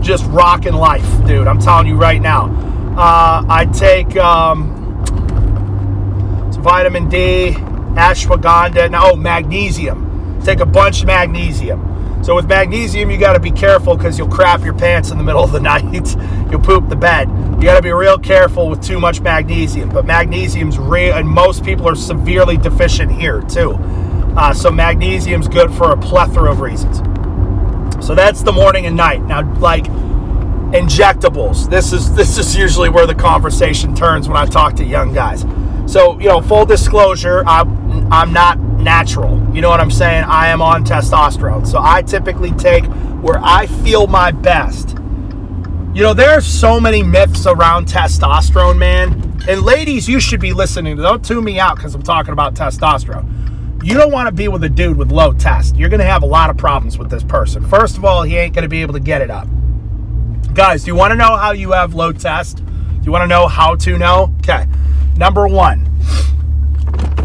just 0.00 0.24
rocking 0.26 0.74
life, 0.74 1.06
dude. 1.26 1.46
I'm 1.46 1.58
telling 1.58 1.86
you 1.86 1.96
right 1.96 2.20
now. 2.20 2.46
Uh, 2.96 3.44
I 3.48 3.64
take 3.66 4.16
um, 4.16 4.70
vitamin 6.62 7.08
D 7.08 7.56
ashwagandha, 7.94 8.86
and 8.86 8.96
oh, 8.96 9.16
magnesium. 9.16 10.40
Take 10.44 10.60
a 10.60 10.66
bunch 10.66 11.00
of 11.00 11.06
magnesium. 11.06 12.22
So 12.24 12.34
with 12.34 12.46
magnesium, 12.46 13.10
you 13.10 13.18
got 13.18 13.34
to 13.34 13.40
be 13.40 13.50
careful 13.50 13.96
because 13.96 14.18
you'll 14.18 14.28
crap 14.28 14.64
your 14.64 14.74
pants 14.74 15.10
in 15.10 15.18
the 15.18 15.24
middle 15.24 15.44
of 15.44 15.52
the 15.52 15.60
night. 15.60 15.84
you'll 16.50 16.60
poop 16.60 16.88
the 16.88 16.96
bed. 16.96 17.28
You 17.28 17.64
got 17.64 17.76
to 17.76 17.82
be 17.82 17.92
real 17.92 18.18
careful 18.18 18.68
with 18.68 18.82
too 18.82 18.98
much 18.98 19.20
magnesium. 19.20 19.90
But 19.90 20.06
magnesium's 20.06 20.78
real, 20.78 21.14
and 21.14 21.28
most 21.28 21.64
people 21.64 21.88
are 21.88 21.94
severely 21.94 22.56
deficient 22.56 23.12
here 23.12 23.42
too. 23.42 23.78
Uh, 24.36 24.52
so 24.52 24.70
magnesium's 24.70 25.48
good 25.48 25.72
for 25.72 25.92
a 25.92 25.96
plethora 25.96 26.50
of 26.50 26.60
reasons. 26.60 26.98
So 28.04 28.14
that's 28.14 28.42
the 28.42 28.52
morning 28.52 28.86
and 28.86 28.96
night. 28.96 29.22
Now, 29.22 29.42
like 29.60 29.84
injectables, 30.74 31.70
this 31.70 31.92
is 31.92 32.12
this 32.14 32.36
is 32.36 32.56
usually 32.56 32.88
where 32.88 33.06
the 33.06 33.14
conversation 33.14 33.94
turns 33.94 34.28
when 34.28 34.36
I 34.36 34.46
talk 34.46 34.74
to 34.76 34.84
young 34.84 35.14
guys. 35.14 35.44
So, 35.86 36.18
you 36.18 36.28
know, 36.28 36.40
full 36.40 36.64
disclosure, 36.64 37.44
I, 37.46 37.62
I'm 38.10 38.32
not 38.32 38.58
natural. 38.58 39.40
You 39.54 39.60
know 39.60 39.70
what 39.70 39.80
I'm 39.80 39.90
saying? 39.90 40.24
I 40.24 40.48
am 40.48 40.60
on 40.62 40.84
testosterone. 40.84 41.66
So 41.66 41.78
I 41.82 42.02
typically 42.02 42.52
take 42.52 42.84
where 43.22 43.40
I 43.42 43.66
feel 43.66 44.06
my 44.06 44.30
best 44.30 44.96
You 45.94 46.02
know, 46.02 46.12
there 46.12 46.30
are 46.30 46.40
so 46.40 46.80
many 46.80 47.04
myths 47.04 47.46
around 47.46 47.86
testosterone, 47.86 48.76
man. 48.78 49.12
And 49.48 49.62
ladies, 49.62 50.08
you 50.08 50.18
should 50.18 50.40
be 50.40 50.52
listening. 50.52 50.96
Don't 50.96 51.24
tune 51.24 51.44
me 51.44 51.60
out 51.60 51.76
because 51.76 51.94
I'm 51.94 52.02
talking 52.02 52.32
about 52.32 52.54
testosterone. 52.54 53.84
You 53.84 53.94
don't 53.94 54.10
want 54.10 54.26
to 54.26 54.32
be 54.34 54.48
with 54.48 54.64
a 54.64 54.68
dude 54.68 54.96
with 54.96 55.12
low 55.12 55.32
test. 55.32 55.76
You're 55.76 55.88
going 55.88 56.00
to 56.00 56.06
have 56.06 56.24
a 56.24 56.26
lot 56.26 56.50
of 56.50 56.56
problems 56.56 56.98
with 56.98 57.10
this 57.10 57.22
person. 57.22 57.64
First 57.64 57.96
of 57.96 58.04
all, 58.04 58.24
he 58.24 58.36
ain't 58.36 58.54
going 58.54 58.64
to 58.64 58.68
be 58.68 58.82
able 58.82 58.94
to 58.94 59.00
get 59.00 59.22
it 59.22 59.30
up. 59.30 59.46
Guys, 60.52 60.82
do 60.82 60.88
you 60.88 60.96
want 60.96 61.12
to 61.12 61.16
know 61.16 61.36
how 61.36 61.52
you 61.52 61.70
have 61.70 61.94
low 61.94 62.10
test? 62.10 62.56
Do 62.56 63.02
you 63.04 63.12
want 63.12 63.22
to 63.22 63.28
know 63.28 63.46
how 63.46 63.76
to 63.76 63.96
know? 63.96 64.34
Okay. 64.38 64.66
Number 65.16 65.46
one, 65.46 65.88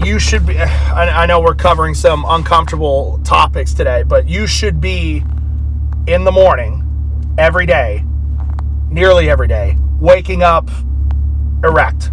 you 0.04 0.20
should 0.20 0.46
be. 0.46 0.58
I 0.58 1.26
know 1.26 1.40
we're 1.40 1.56
covering 1.56 1.94
some 1.94 2.26
uncomfortable 2.28 3.20
topics 3.24 3.74
today, 3.74 4.04
but 4.04 4.28
you 4.28 4.48
should 4.48 4.80
be 4.80 5.24
in 6.08 6.24
the 6.24 6.32
morning 6.32 6.86
every 7.38 7.66
day, 7.66 8.04
nearly 8.90 9.30
every 9.30 9.48
day, 9.48 9.78
waking 10.00 10.44
up 10.44 10.70
erect. 11.64 12.12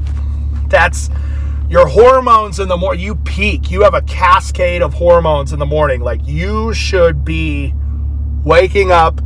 That's 0.68 1.10
your 1.68 1.86
hormones 1.86 2.60
in 2.60 2.68
the 2.68 2.76
morning. 2.76 3.04
You 3.04 3.16
peak. 3.16 3.70
You 3.70 3.82
have 3.82 3.94
a 3.94 4.02
cascade 4.02 4.82
of 4.82 4.94
hormones 4.94 5.52
in 5.52 5.58
the 5.58 5.66
morning. 5.66 6.00
Like 6.00 6.20
you 6.26 6.72
should 6.74 7.24
be 7.24 7.74
waking 8.44 8.92
up 8.92 9.20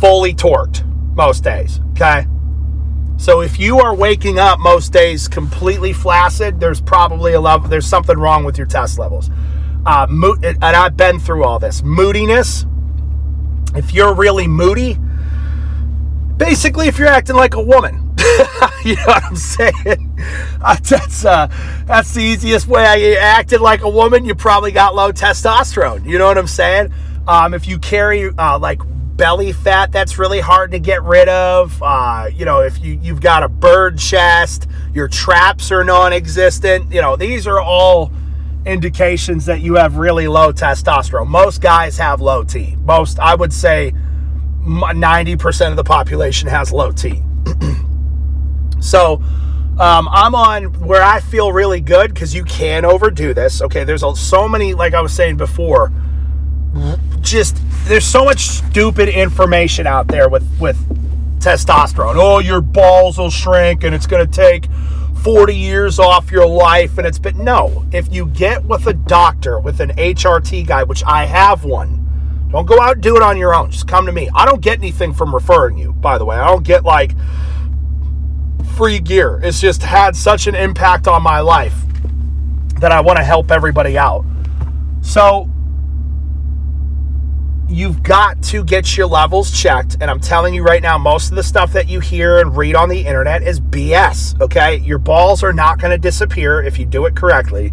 fully 0.00 0.34
torqued 0.34 0.84
most 1.14 1.44
days. 1.44 1.80
Okay. 1.92 2.26
So 3.22 3.40
if 3.40 3.56
you 3.56 3.78
are 3.78 3.94
waking 3.94 4.40
up 4.40 4.58
most 4.58 4.92
days 4.92 5.28
completely 5.28 5.92
flaccid, 5.92 6.58
there's 6.58 6.80
probably 6.80 7.34
a 7.34 7.40
level, 7.40 7.68
there's 7.68 7.86
something 7.86 8.18
wrong 8.18 8.42
with 8.42 8.58
your 8.58 8.66
test 8.66 8.98
levels. 8.98 9.30
Uh, 9.86 10.08
and 10.10 10.64
I've 10.64 10.96
been 10.96 11.20
through 11.20 11.44
all 11.44 11.60
this. 11.60 11.84
Moodiness. 11.84 12.66
If 13.76 13.94
you're 13.94 14.12
really 14.12 14.48
moody, 14.48 14.98
basically, 16.36 16.88
if 16.88 16.98
you're 16.98 17.06
acting 17.06 17.36
like 17.36 17.54
a 17.54 17.62
woman, 17.62 18.12
you 18.84 18.96
know 18.96 19.04
what 19.06 19.24
I'm 19.24 19.36
saying? 19.36 20.08
Uh, 20.64 20.76
that's 20.88 21.24
uh, 21.24 21.48
that's 21.86 22.14
the 22.14 22.22
easiest 22.22 22.68
way. 22.68 22.84
I 22.84 23.20
acted 23.20 23.60
like 23.60 23.82
a 23.82 23.88
woman. 23.88 24.24
You 24.24 24.36
probably 24.36 24.70
got 24.70 24.94
low 24.94 25.10
testosterone. 25.10 26.06
You 26.06 26.18
know 26.18 26.28
what 26.28 26.38
I'm 26.38 26.46
saying? 26.46 26.94
Um, 27.26 27.54
if 27.54 27.66
you 27.66 27.80
carry 27.80 28.28
uh, 28.28 28.60
like 28.60 28.80
belly 29.16 29.52
fat 29.52 29.92
that's 29.92 30.18
really 30.18 30.40
hard 30.40 30.70
to 30.72 30.78
get 30.78 31.02
rid 31.02 31.28
of. 31.28 31.80
Uh, 31.82 32.28
you 32.32 32.44
know, 32.44 32.60
if 32.60 32.82
you, 32.82 32.98
you've 33.02 33.20
got 33.20 33.42
a 33.42 33.48
bird 33.48 33.98
chest, 33.98 34.68
your 34.94 35.08
traps 35.08 35.70
are 35.70 35.84
non 35.84 36.12
existent. 36.12 36.92
You 36.92 37.00
know, 37.00 37.16
these 37.16 37.46
are 37.46 37.60
all 37.60 38.12
indications 38.64 39.46
that 39.46 39.60
you 39.60 39.74
have 39.74 39.96
really 39.96 40.28
low 40.28 40.52
testosterone. 40.52 41.26
Most 41.26 41.60
guys 41.60 41.98
have 41.98 42.20
low 42.20 42.44
T. 42.44 42.76
Most, 42.84 43.18
I 43.18 43.34
would 43.34 43.52
say, 43.52 43.92
90% 44.62 45.70
of 45.70 45.76
the 45.76 45.84
population 45.84 46.48
has 46.48 46.72
low 46.72 46.92
T. 46.92 47.22
so, 48.80 49.22
um, 49.78 50.08
I'm 50.12 50.34
on 50.34 50.64
where 50.80 51.02
I 51.02 51.20
feel 51.20 51.52
really 51.52 51.80
good 51.80 52.12
because 52.12 52.34
you 52.34 52.44
can 52.44 52.84
overdo 52.84 53.34
this. 53.34 53.62
Okay, 53.62 53.84
there's 53.84 54.04
so 54.20 54.48
many, 54.48 54.74
like 54.74 54.94
I 54.94 55.00
was 55.00 55.12
saying 55.12 55.38
before, 55.38 55.90
just 57.20 57.56
there's 57.84 58.06
so 58.06 58.24
much 58.24 58.46
stupid 58.48 59.08
information 59.08 59.86
out 59.86 60.06
there 60.08 60.28
with 60.28 60.48
with 60.60 60.78
testosterone. 61.40 62.14
Oh, 62.16 62.38
your 62.38 62.60
balls 62.60 63.18
will 63.18 63.30
shrink 63.30 63.84
and 63.84 63.94
it's 63.94 64.06
going 64.06 64.24
to 64.24 64.32
take 64.32 64.66
40 65.22 65.54
years 65.54 65.98
off 65.98 66.30
your 66.30 66.46
life 66.46 66.98
and 66.98 67.06
it's 67.06 67.18
but 67.18 67.36
no, 67.36 67.84
if 67.92 68.12
you 68.12 68.26
get 68.26 68.64
with 68.64 68.86
a 68.86 68.94
doctor 68.94 69.58
with 69.58 69.80
an 69.80 69.90
HRT 69.90 70.66
guy, 70.66 70.84
which 70.84 71.02
I 71.04 71.24
have 71.26 71.64
one, 71.64 71.98
don't 72.50 72.66
go 72.66 72.80
out 72.80 72.94
and 72.94 73.02
do 73.02 73.16
it 73.16 73.22
on 73.22 73.36
your 73.36 73.54
own. 73.54 73.70
Just 73.70 73.88
come 73.88 74.06
to 74.06 74.12
me. 74.12 74.28
I 74.34 74.44
don't 74.44 74.60
get 74.60 74.78
anything 74.78 75.12
from 75.12 75.34
referring 75.34 75.78
you, 75.78 75.92
by 75.92 76.18
the 76.18 76.24
way. 76.24 76.36
I 76.36 76.46
don't 76.46 76.64
get 76.64 76.84
like 76.84 77.12
free 78.76 79.00
gear. 79.00 79.40
It's 79.42 79.60
just 79.60 79.82
had 79.82 80.14
such 80.16 80.46
an 80.46 80.54
impact 80.54 81.08
on 81.08 81.22
my 81.22 81.40
life 81.40 81.74
that 82.80 82.92
I 82.92 83.00
want 83.00 83.18
to 83.18 83.24
help 83.24 83.50
everybody 83.50 83.96
out. 83.96 84.24
So, 85.00 85.48
you've 87.72 88.02
got 88.02 88.42
to 88.42 88.62
get 88.62 88.96
your 88.96 89.06
levels 89.06 89.50
checked. 89.50 89.96
And 90.00 90.10
I'm 90.10 90.20
telling 90.20 90.54
you 90.54 90.62
right 90.62 90.82
now, 90.82 90.98
most 90.98 91.30
of 91.30 91.36
the 91.36 91.42
stuff 91.42 91.72
that 91.72 91.88
you 91.88 92.00
hear 92.00 92.38
and 92.38 92.56
read 92.56 92.76
on 92.76 92.88
the 92.88 93.00
internet 93.00 93.42
is 93.42 93.60
BS. 93.60 94.40
Okay. 94.40 94.76
Your 94.78 94.98
balls 94.98 95.42
are 95.42 95.52
not 95.52 95.80
going 95.80 95.90
to 95.90 95.98
disappear 95.98 96.62
if 96.62 96.78
you 96.78 96.84
do 96.84 97.06
it 97.06 97.16
correctly. 97.16 97.72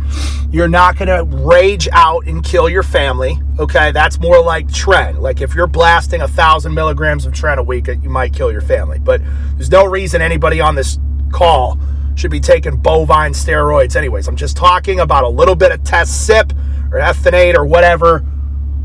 You're 0.51 0.69
not 0.69 0.97
going 0.97 1.09
to 1.09 1.23
rage 1.45 1.89
out 1.91 2.25
and 2.25 2.43
kill 2.43 2.69
your 2.69 2.83
family. 2.83 3.37
Okay. 3.59 3.91
That's 3.91 4.19
more 4.19 4.41
like 4.41 4.67
tren. 4.67 5.19
Like 5.19 5.41
if 5.41 5.53
you're 5.53 5.67
blasting 5.67 6.21
a 6.21 6.27
thousand 6.27 6.73
milligrams 6.73 7.25
of 7.25 7.33
tren 7.33 7.57
a 7.57 7.63
week, 7.63 7.89
uh, 7.89 7.93
you 7.93 8.09
might 8.09 8.33
kill 8.33 8.51
your 8.51 8.61
family. 8.61 8.99
But 8.99 9.21
there's 9.55 9.71
no 9.71 9.85
reason 9.85 10.21
anybody 10.21 10.61
on 10.61 10.75
this 10.75 10.97
call 11.31 11.77
should 12.15 12.31
be 12.31 12.39
taking 12.39 12.77
bovine 12.77 13.33
steroids, 13.33 13.95
anyways. 13.95 14.27
I'm 14.27 14.35
just 14.35 14.57
talking 14.57 14.99
about 14.99 15.23
a 15.23 15.29
little 15.29 15.55
bit 15.55 15.71
of 15.71 15.83
test 15.83 16.29
cyp 16.29 16.53
or 16.91 16.99
enanthate 16.99 17.55
or 17.55 17.65
whatever 17.65 18.25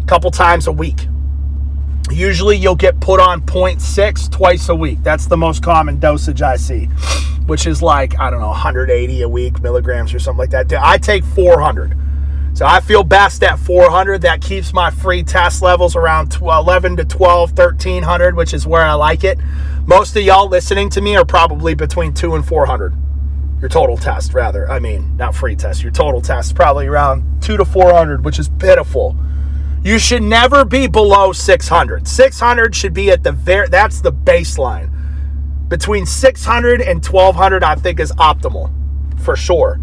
couple 0.07 0.31
times 0.31 0.67
a 0.67 0.73
week. 0.73 1.07
Usually 2.11 2.57
you'll 2.57 2.75
get 2.77 3.01
put 3.01 3.21
on 3.21 3.41
0.6 3.43 4.31
twice 4.31 4.69
a 4.69 4.75
week. 4.75 5.03
That's 5.03 5.27
the 5.27 5.37
most 5.37 5.63
common 5.63 5.99
dosage 5.99 6.43
I 6.43 6.57
see, 6.57 6.87
which 7.47 7.67
is 7.67 7.81
like, 7.83 8.19
I 8.21 8.31
don't 8.31 8.41
know, 8.41 8.49
180 8.49 9.23
a 9.23 9.29
week 9.29 9.63
milligrams 9.63 10.13
or 10.13 10.19
something 10.19 10.39
like 10.39 10.51
that. 10.51 10.73
I 10.81 10.99
take 10.99 11.25
400. 11.25 11.97
So 12.55 12.65
I 12.67 12.81
feel 12.81 13.03
best 13.03 13.43
at 13.43 13.59
400. 13.59 14.23
That 14.23 14.41
keeps 14.41 14.73
my 14.73 14.91
free 14.91 15.25
test 15.25 15.61
levels 15.61 15.97
around 15.97 16.37
11 16.41 16.97
to 16.99 17.05
12, 17.05 17.59
1300, 17.59 18.37
which 18.37 18.55
is 18.55 18.65
where 18.65 18.83
I 18.83 18.93
like 18.93 19.25
it. 19.25 19.39
Most 19.87 20.17
of 20.17 20.23
y'all 20.23 20.49
listening 20.49 20.89
to 20.91 21.01
me 21.01 21.17
are 21.17 21.25
probably 21.25 21.75
between 21.75 22.15
2 22.15 22.37
and 22.37 22.47
400. 22.47 22.95
Your 23.61 23.69
total 23.69 23.97
test, 23.97 24.35
rather. 24.35 24.71
I 24.71 24.79
mean, 24.79 25.17
not 25.17 25.35
free 25.35 25.57
test. 25.57 25.83
Your 25.83 25.91
total 25.91 26.21
test 26.21 26.55
probably 26.55 26.87
around 26.87 27.43
2 27.43 27.57
to 27.57 27.65
400, 27.65 28.25
which 28.25 28.39
is 28.39 28.49
pitiful. 28.51 29.17
You 29.85 29.99
should 29.99 30.23
never 30.23 30.65
be 30.65 30.87
below 30.87 31.33
600. 31.33 32.09
600 32.09 32.75
should 32.75 32.95
be 32.95 33.11
at 33.11 33.23
the 33.23 33.33
very, 33.33 33.69
that's 33.69 34.01
the 34.01 34.13
baseline. 34.13 34.91
Between 35.69 36.07
600 36.07 36.81
and 36.81 37.05
1200, 37.05 37.63
I 37.63 37.75
think 37.75 38.01
is 38.01 38.11
optimal 38.13 38.73
for 39.21 39.37
sure. 39.37 39.79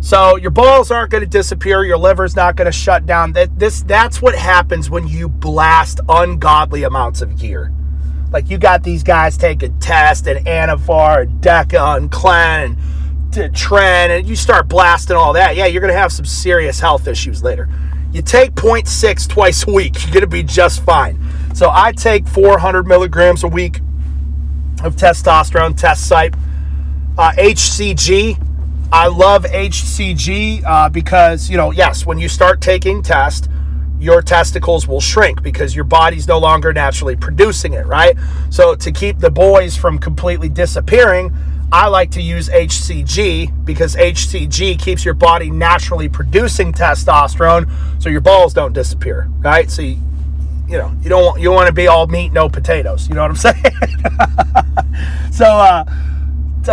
So 0.00 0.36
your 0.36 0.52
balls 0.52 0.92
aren't 0.92 1.10
going 1.10 1.24
to 1.24 1.28
disappear. 1.28 1.84
Your 1.84 1.98
liver's 1.98 2.36
not 2.36 2.54
going 2.54 2.66
to 2.66 2.72
shut 2.72 3.04
down. 3.04 3.32
That 3.32 3.58
this 3.58 3.82
that's 3.82 4.22
what 4.22 4.36
happens 4.36 4.88
when 4.88 5.08
you 5.08 5.28
blast 5.28 6.00
ungodly 6.08 6.84
amounts 6.84 7.20
of 7.20 7.36
gear. 7.36 7.72
Like 8.30 8.48
you 8.48 8.58
got 8.58 8.84
these 8.84 9.02
guys 9.02 9.36
taking 9.36 9.78
test 9.80 10.28
and 10.28 10.46
Anavar 10.46 11.22
and 11.22 11.42
Deca 11.42 11.96
and 11.96 12.10
Clen 12.12 12.78
and 13.36 13.54
Tren, 13.54 14.10
and 14.18 14.26
you 14.26 14.36
start 14.36 14.68
blasting 14.68 15.16
all 15.16 15.32
that. 15.32 15.56
Yeah, 15.56 15.66
you're 15.66 15.80
going 15.80 15.92
to 15.92 15.98
have 15.98 16.12
some 16.12 16.24
serious 16.24 16.78
health 16.78 17.08
issues 17.08 17.42
later. 17.42 17.68
You 18.12 18.22
take 18.22 18.52
0.6 18.52 19.28
twice 19.28 19.66
a 19.66 19.70
week, 19.70 20.02
you're 20.02 20.12
going 20.12 20.22
to 20.22 20.26
be 20.26 20.42
just 20.42 20.82
fine. 20.82 21.18
So 21.54 21.70
I 21.70 21.92
take 21.92 22.26
400 22.26 22.86
milligrams 22.86 23.44
a 23.44 23.48
week 23.48 23.80
of 24.82 24.96
testosterone, 24.96 25.76
test 25.76 26.08
site. 26.08 26.34
Uh, 27.18 27.32
HCG, 27.32 28.42
I 28.92 29.08
love 29.08 29.44
HCG 29.44 30.64
uh, 30.64 30.88
because, 30.88 31.50
you 31.50 31.56
know, 31.56 31.70
yes, 31.70 32.06
when 32.06 32.18
you 32.18 32.28
start 32.28 32.60
taking 32.60 33.02
test, 33.02 33.50
your 34.00 34.22
testicles 34.22 34.86
will 34.86 35.00
shrink 35.00 35.42
because 35.42 35.74
your 35.74 35.84
body's 35.84 36.28
no 36.28 36.38
longer 36.38 36.72
naturally 36.72 37.16
producing 37.16 37.72
it, 37.74 37.86
right? 37.86 38.16
So 38.50 38.74
to 38.76 38.92
keep 38.92 39.18
the 39.18 39.30
boys 39.30 39.76
from 39.76 39.98
completely 39.98 40.48
disappearing, 40.48 41.36
I 41.70 41.88
like 41.88 42.10
to 42.12 42.22
use 42.22 42.48
HCG 42.48 43.64
because 43.64 43.94
HCG 43.94 44.78
keeps 44.80 45.04
your 45.04 45.14
body 45.14 45.50
naturally 45.50 46.08
producing 46.08 46.72
testosterone 46.72 47.70
so 48.02 48.08
your 48.08 48.22
balls 48.22 48.54
don't 48.54 48.72
disappear, 48.72 49.28
right? 49.40 49.70
So 49.70 49.82
you, 49.82 49.98
you 50.66 50.78
know, 50.78 50.94
you 51.02 51.10
don't 51.10 51.24
want 51.24 51.40
you 51.40 51.52
want 51.52 51.66
to 51.66 51.72
be 51.72 51.86
all 51.86 52.06
meat 52.06 52.32
no 52.32 52.48
potatoes, 52.48 53.08
you 53.08 53.14
know 53.14 53.22
what 53.22 53.30
I'm 53.30 53.36
saying? 55.24 55.32
so 55.32 55.44
uh 55.44 55.84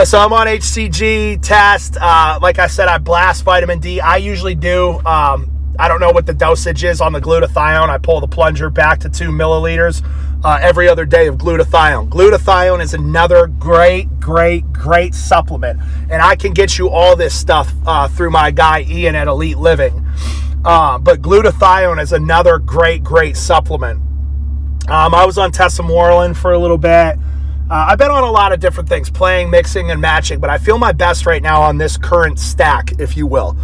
so 0.03 0.19
I'm 0.19 0.33
on 0.33 0.47
HCG 0.47 1.41
test. 1.41 1.95
Uh, 1.95 2.37
like 2.41 2.59
I 2.59 2.67
said, 2.67 2.89
I 2.89 2.97
blast 2.97 3.45
vitamin 3.45 3.79
D. 3.79 4.01
I 4.01 4.17
usually 4.17 4.55
do. 4.55 4.99
Um, 5.05 5.49
I 5.79 5.87
don't 5.87 6.01
know 6.01 6.11
what 6.11 6.25
the 6.25 6.33
dosage 6.33 6.83
is 6.83 6.99
on 6.99 7.13
the 7.13 7.21
glutathione. 7.21 7.89
I 7.89 7.97
pull 7.97 8.19
the 8.19 8.27
plunger 8.27 8.69
back 8.69 8.99
to 9.01 9.09
two 9.09 9.29
milliliters 9.29 10.03
uh, 10.45 10.59
every 10.61 10.87
other 10.87 11.05
day 11.05 11.25
of 11.25 11.37
glutathione. 11.37 12.07
Glutathione 12.07 12.79
is 12.79 12.93
another 12.93 13.47
great, 13.47 14.19
great, 14.19 14.71
great 14.71 15.15
supplement. 15.15 15.81
And 16.11 16.21
I 16.21 16.35
can 16.35 16.53
get 16.53 16.77
you 16.77 16.87
all 16.87 17.15
this 17.15 17.33
stuff 17.33 17.73
uh, 17.87 18.07
through 18.07 18.29
my 18.29 18.51
guy 18.51 18.81
Ian 18.83 19.15
at 19.15 19.27
Elite 19.27 19.57
Living. 19.57 20.05
Uh, 20.63 20.99
but 20.99 21.23
glutathione 21.23 21.99
is 21.99 22.13
another 22.13 22.59
great, 22.59 23.03
great 23.03 23.35
supplement. 23.35 23.99
Um, 24.87 25.15
I 25.15 25.25
was 25.25 25.39
on 25.39 25.51
Tesamorelin 25.51 26.37
for 26.37 26.53
a 26.53 26.59
little 26.59 26.77
bit. 26.77 27.17
Uh, 27.67 27.87
I've 27.89 27.97
been 27.97 28.11
on 28.11 28.23
a 28.23 28.31
lot 28.31 28.53
of 28.53 28.59
different 28.59 28.87
things, 28.87 29.09
playing, 29.09 29.49
mixing, 29.49 29.89
and 29.89 29.99
matching, 29.99 30.39
but 30.39 30.51
I 30.51 30.59
feel 30.59 30.77
my 30.77 30.91
best 30.91 31.25
right 31.25 31.41
now 31.41 31.63
on 31.63 31.79
this 31.79 31.97
current 31.97 32.37
stack, 32.37 32.99
if 32.99 33.17
you 33.17 33.25
will. 33.25 33.57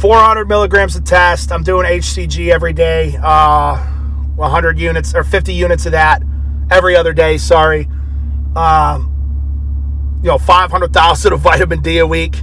400 0.00 0.48
milligrams 0.48 0.96
of 0.96 1.04
test. 1.04 1.52
I'm 1.52 1.62
doing 1.62 1.86
HCG 1.86 2.52
every 2.52 2.72
day. 2.72 3.16
Uh, 3.22 3.95
100 4.36 4.78
units 4.78 5.14
or 5.14 5.24
50 5.24 5.52
units 5.52 5.86
of 5.86 5.92
that 5.92 6.22
every 6.70 6.96
other 6.96 7.12
day. 7.12 7.38
Sorry. 7.38 7.88
Um, 8.54 9.12
you 10.22 10.28
know, 10.28 10.38
500,000 10.38 11.32
of 11.32 11.40
vitamin 11.40 11.80
D 11.80 11.98
a 11.98 12.06
week. 12.06 12.36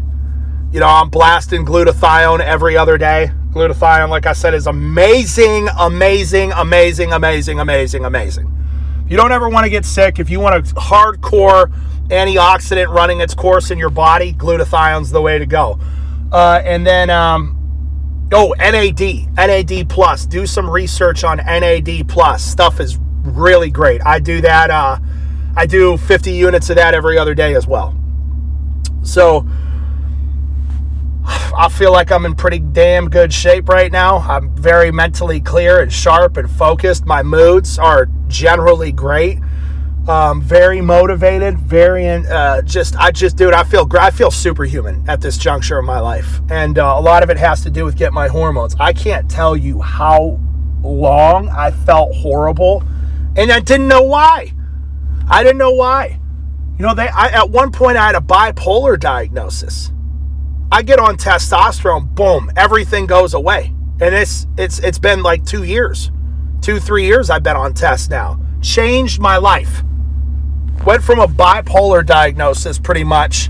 You 0.71 0.79
know, 0.79 0.87
I'm 0.87 1.09
blasting 1.09 1.65
glutathione 1.65 2.39
every 2.39 2.75
other 2.75 2.97
day. 2.97 3.31
Glutathione, 3.51 4.09
like 4.09 4.25
I 4.25 4.33
said, 4.33 4.53
is 4.55 4.65
amazing, 4.65 5.69
amazing, 5.77 6.51
amazing, 6.53 7.13
amazing, 7.13 7.59
amazing, 7.59 8.05
amazing. 8.05 8.49
You 9.07 9.17
don't 9.17 9.31
ever 9.31 9.49
want 9.49 9.65
to 9.65 9.69
get 9.69 9.85
sick, 9.85 10.17
if 10.17 10.29
you 10.29 10.39
want 10.39 10.55
a 10.55 10.73
hardcore 10.73 11.71
antioxidant 12.07 12.87
running 12.87 13.21
its 13.21 13.35
course 13.35 13.69
in 13.69 13.77
your 13.77 13.89
body, 13.89 14.33
glutathione's 14.33 15.11
the 15.11 15.21
way 15.21 15.37
to 15.37 15.45
go. 15.45 15.79
Uh, 16.31 16.61
and 16.63 16.87
then, 16.87 17.09
um, 17.11 17.62
oh, 18.33 18.53
NAD, 18.57 19.35
NAD 19.35 19.89
plus. 19.89 20.25
Do 20.25 20.45
some 20.45 20.69
research 20.69 21.23
on 21.23 21.37
NAD 21.37 22.07
plus. 22.07 22.43
Stuff 22.43 22.79
is 22.79 22.97
really 23.23 23.69
great. 23.69 24.01
I 24.05 24.19
do 24.19 24.41
that. 24.41 24.69
Uh, 24.69 24.99
I 25.55 25.65
do 25.65 25.97
50 25.97 26.31
units 26.31 26.69
of 26.69 26.75
that 26.77 26.93
every 26.93 27.17
other 27.17 27.33
day 27.35 27.55
as 27.55 27.67
well. 27.67 27.95
So 29.03 29.47
I 31.25 31.69
feel 31.71 31.91
like 31.91 32.11
I'm 32.11 32.25
in 32.25 32.35
pretty 32.35 32.59
damn 32.59 33.09
good 33.09 33.31
shape 33.31 33.69
right 33.69 33.91
now. 33.91 34.17
I'm 34.17 34.55
very 34.55 34.91
mentally 34.91 35.39
clear 35.39 35.81
and 35.81 35.91
sharp 35.91 36.37
and 36.37 36.49
focused. 36.49 37.05
My 37.05 37.23
moods 37.23 37.77
are 37.77 38.07
generally 38.27 38.91
great. 38.91 39.39
Um, 40.07 40.41
very 40.41 40.81
motivated, 40.81 41.57
very 41.57 42.09
uh, 42.09 42.61
just 42.63 42.97
I 42.97 43.11
just 43.11 43.37
dude, 43.37 43.53
I 43.53 43.63
feel 43.63 43.87
I 43.97 44.11
feel 44.11 44.31
superhuman 44.31 45.05
at 45.07 45.21
this 45.21 45.37
juncture 45.37 45.79
of 45.79 45.85
my 45.85 46.01
life, 46.01 46.41
and 46.49 46.77
uh, 46.77 46.95
a 46.97 47.01
lot 47.01 47.23
of 47.23 47.29
it 47.29 47.37
has 47.37 47.61
to 47.61 47.69
do 47.69 47.85
with 47.85 47.95
getting 47.95 48.13
my 48.13 48.27
hormones. 48.27 48.75
I 48.81 48.91
can't 48.91 49.31
tell 49.31 49.55
you 49.55 49.79
how 49.79 50.41
long 50.81 51.47
I 51.47 51.71
felt 51.71 52.13
horrible, 52.15 52.83
and 53.37 53.49
I 53.49 53.61
didn't 53.61 53.87
know 53.87 54.01
why. 54.01 54.51
I 55.29 55.41
didn't 55.41 55.59
know 55.59 55.71
why. 55.71 56.19
You 56.77 56.85
know, 56.85 56.93
they 56.93 57.07
I, 57.07 57.27
at 57.27 57.49
one 57.49 57.71
point 57.71 57.95
I 57.95 58.07
had 58.07 58.15
a 58.15 58.19
bipolar 58.19 58.99
diagnosis. 58.99 59.89
I 60.69 60.81
get 60.81 60.99
on 60.99 61.15
testosterone, 61.15 62.13
boom, 62.13 62.51
everything 62.57 63.05
goes 63.05 63.33
away, 63.33 63.73
and 64.01 64.13
it's 64.13 64.47
it's 64.57 64.79
it's 64.79 64.99
been 64.99 65.23
like 65.23 65.45
two 65.45 65.63
years, 65.63 66.11
two 66.59 66.81
three 66.81 67.05
years 67.05 67.29
I've 67.29 67.43
been 67.43 67.55
on 67.55 67.73
test 67.73 68.09
now. 68.09 68.37
Changed 68.61 69.21
my 69.21 69.37
life 69.37 69.81
went 70.85 71.03
from 71.03 71.19
a 71.19 71.27
bipolar 71.27 72.05
diagnosis 72.05 72.77
pretty 72.77 73.03
much 73.03 73.49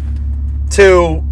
to 0.72 1.24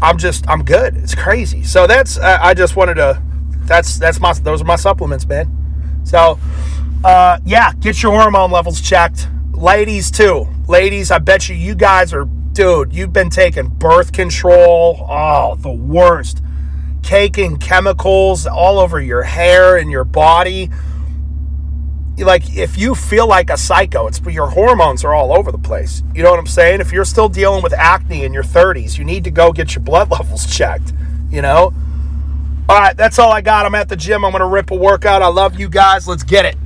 I'm 0.00 0.18
just 0.18 0.48
I'm 0.48 0.64
good. 0.64 0.96
It's 0.96 1.14
crazy. 1.14 1.64
So 1.64 1.86
that's 1.86 2.18
uh, 2.18 2.38
I 2.40 2.54
just 2.54 2.76
wanted 2.76 2.94
to 2.94 3.22
that's 3.62 3.98
that's 3.98 4.20
my 4.20 4.32
those 4.32 4.62
are 4.62 4.64
my 4.64 4.76
supplements, 4.76 5.26
man. 5.26 6.02
So 6.04 6.38
uh, 7.04 7.38
yeah, 7.44 7.72
get 7.74 8.02
your 8.02 8.12
hormone 8.12 8.50
levels 8.50 8.80
checked. 8.80 9.28
Ladies 9.52 10.10
too. 10.10 10.46
Ladies, 10.68 11.10
I 11.10 11.18
bet 11.18 11.48
you 11.48 11.56
you 11.56 11.74
guys 11.74 12.12
are 12.12 12.24
dude, 12.24 12.92
you've 12.92 13.12
been 13.12 13.30
taking 13.30 13.68
birth 13.68 14.12
control. 14.12 15.06
Oh, 15.08 15.56
the 15.56 15.72
worst. 15.72 16.42
Caking 17.02 17.58
chemicals 17.58 18.46
all 18.46 18.78
over 18.78 19.00
your 19.00 19.22
hair 19.22 19.76
and 19.76 19.90
your 19.90 20.04
body 20.04 20.70
like 22.24 22.56
if 22.56 22.76
you 22.76 22.94
feel 22.94 23.26
like 23.26 23.50
a 23.50 23.56
psycho, 23.56 24.06
it's 24.06 24.20
your 24.20 24.48
hormones 24.48 25.04
are 25.04 25.14
all 25.14 25.32
over 25.32 25.50
the 25.50 25.58
place. 25.58 26.02
You 26.14 26.22
know 26.22 26.30
what 26.30 26.38
I'm 26.38 26.46
saying? 26.46 26.80
If 26.80 26.92
you're 26.92 27.04
still 27.04 27.28
dealing 27.28 27.62
with 27.62 27.72
acne 27.72 28.24
in 28.24 28.32
your 28.32 28.42
30s, 28.42 28.98
you 28.98 29.04
need 29.04 29.24
to 29.24 29.30
go 29.30 29.52
get 29.52 29.74
your 29.74 29.82
blood 29.82 30.10
levels 30.18 30.46
checked, 30.46 30.92
you 31.30 31.42
know? 31.42 31.72
All 32.68 32.78
right, 32.78 32.94
that's 32.94 33.18
all 33.18 33.32
I 33.32 33.40
got. 33.40 33.64
I'm 33.64 33.74
at 33.74 33.88
the 33.88 33.96
gym. 33.96 34.26
I'm 34.26 34.32
to 34.32 34.44
rip 34.44 34.70
a 34.70 34.74
workout. 34.74 35.22
I 35.22 35.28
love 35.28 35.58
you 35.58 35.70
guys. 35.70 36.06
Let's 36.06 36.22
get 36.22 36.44
it. 36.44 36.58